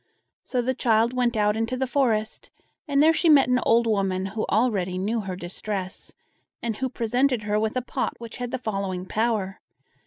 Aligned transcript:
So 0.43 0.63
the 0.63 0.73
child 0.73 1.13
went 1.13 1.37
out 1.37 1.55
into 1.55 1.77
the 1.77 1.85
forest, 1.85 2.49
and 2.87 3.03
there 3.03 3.13
she 3.13 3.29
met 3.29 3.49
an 3.49 3.59
old 3.63 3.85
woman, 3.85 4.25
who 4.25 4.47
already 4.49 4.97
knew 4.97 5.21
her 5.21 5.35
distress, 5.35 6.11
and 6.59 6.75
who 6.77 6.89
presented 6.89 7.43
her 7.43 7.59
with 7.59 7.77
a 7.77 7.83
pot 7.83 8.15
which 8.17 8.37
had 8.37 8.49
the 8.49 8.57
following 8.57 9.05
power. 9.05 9.59